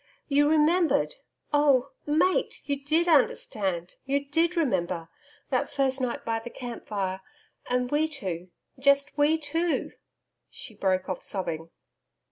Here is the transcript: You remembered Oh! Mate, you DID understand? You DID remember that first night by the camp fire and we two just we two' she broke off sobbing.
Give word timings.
You 0.27 0.49
remembered 0.49 1.13
Oh! 1.53 1.91
Mate, 2.07 2.61
you 2.65 2.83
DID 2.83 3.07
understand? 3.07 3.97
You 4.03 4.25
DID 4.25 4.57
remember 4.57 5.09
that 5.51 5.69
first 5.71 6.01
night 6.01 6.25
by 6.25 6.39
the 6.39 6.49
camp 6.49 6.87
fire 6.87 7.21
and 7.69 7.91
we 7.91 8.07
two 8.07 8.49
just 8.79 9.15
we 9.15 9.37
two' 9.37 9.91
she 10.49 10.73
broke 10.73 11.07
off 11.07 11.21
sobbing. 11.21 11.69